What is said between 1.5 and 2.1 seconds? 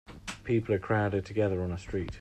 on a street.